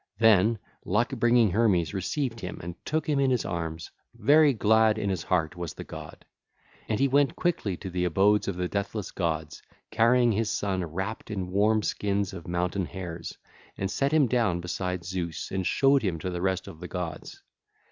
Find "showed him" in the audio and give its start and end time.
15.67-16.17